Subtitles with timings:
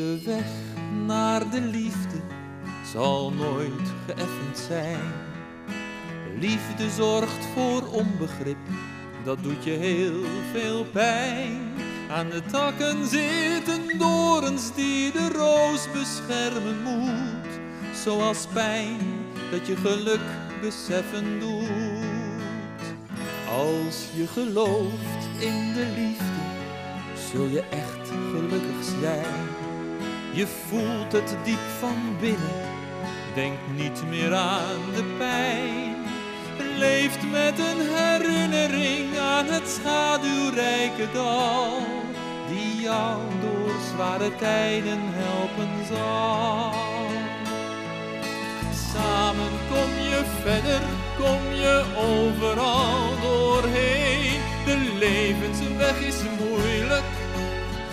[0.00, 0.46] De weg
[1.06, 2.20] naar de liefde
[2.92, 5.12] zal nooit geëffend zijn.
[6.38, 8.56] Liefde zorgt voor onbegrip,
[9.24, 10.22] dat doet je heel
[10.52, 11.72] veel pijn.
[12.10, 17.50] Aan de takken zitten dorens die de roos beschermen moet.
[18.04, 18.98] Zoals pijn
[19.50, 20.26] dat je geluk
[20.60, 22.84] beseffen doet.
[23.48, 26.42] Als je gelooft in de liefde,
[27.32, 29.69] zul je echt gelukkig zijn.
[30.32, 32.68] Je voelt het diep van binnen,
[33.34, 35.96] denk niet meer aan de pijn.
[36.78, 41.78] Leeft met een herinnering aan het schaduwrijke dal,
[42.48, 46.72] die jou door zware tijden helpen zal.
[48.92, 50.80] Samen kom je verder,
[51.18, 54.40] kom je overal doorheen.
[54.64, 57.04] De levensweg is moeilijk,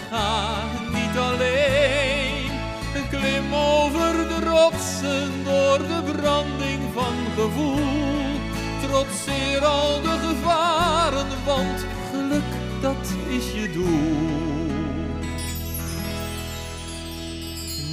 [0.09, 0.56] ga
[7.47, 7.79] gevoel.
[8.81, 12.49] Trotseer al de gevaren, want geluk
[12.81, 14.75] dat is je doel.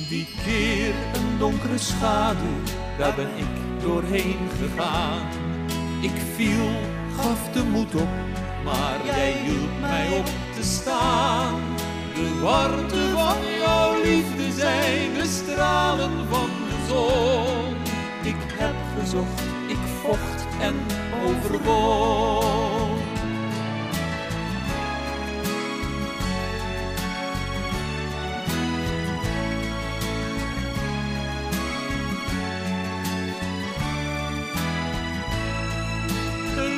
[0.09, 2.59] Die keer een donkere schaduw,
[2.99, 5.23] daar ben ik doorheen gegaan.
[6.01, 6.69] Ik viel,
[7.17, 8.09] gaf de moed op,
[8.65, 11.61] maar jij hielp mij op te staan.
[12.15, 13.04] De warmte
[19.15, 20.75] heb gezocht, ik vocht en
[21.27, 23.03] overwon.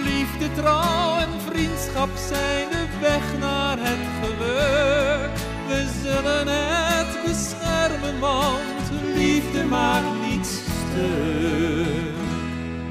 [0.05, 5.31] Liefde, trouw en vriendschap zijn de weg naar het geluk.
[5.69, 11.96] We zullen het beschermen, want liefde maakt niets stuk.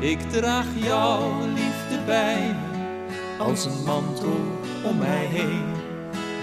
[0.05, 2.55] Ik draag jouw liefde bij
[3.37, 4.39] als een mantel
[4.83, 5.63] om mij heen,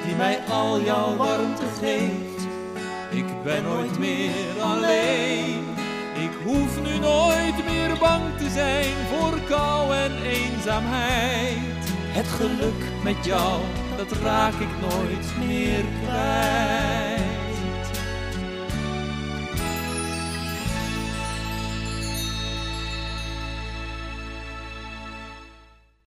[0.06, 2.46] die mij al jouw warmte geeft.
[3.10, 5.64] Ik ben nooit meer alleen.
[6.14, 11.84] Ik hoef nu nooit meer bang te zijn voor kou en eenzaamheid.
[12.18, 13.60] Het geluk met jou,
[13.96, 15.81] dat raak ik nooit meer.